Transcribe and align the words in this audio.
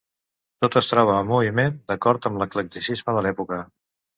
Tots 0.63 0.79
es 0.81 0.87
troba 0.91 1.17
en 1.25 1.29
moviment, 1.33 1.77
d'acord 1.91 2.25
amb 2.31 2.41
l'eclecticisme 2.45 3.17
de 3.19 3.25
l'època. 3.27 3.65